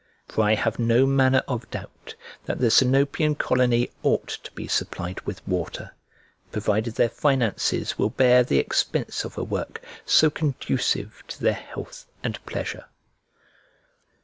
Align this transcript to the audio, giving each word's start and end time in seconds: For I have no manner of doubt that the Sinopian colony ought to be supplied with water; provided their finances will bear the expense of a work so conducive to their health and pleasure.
For 0.27 0.43
I 0.43 0.55
have 0.55 0.79
no 0.79 1.05
manner 1.05 1.43
of 1.47 1.69
doubt 1.69 2.15
that 2.45 2.57
the 2.57 2.71
Sinopian 2.71 3.35
colony 3.37 3.91
ought 4.01 4.29
to 4.43 4.51
be 4.53 4.67
supplied 4.67 5.21
with 5.27 5.47
water; 5.47 5.91
provided 6.51 6.95
their 6.95 7.07
finances 7.07 7.99
will 7.99 8.09
bear 8.09 8.41
the 8.43 8.57
expense 8.57 9.23
of 9.25 9.37
a 9.37 9.43
work 9.43 9.79
so 10.03 10.31
conducive 10.31 11.21
to 11.27 11.39
their 11.41 11.53
health 11.53 12.07
and 12.23 12.43
pleasure. 12.47 12.85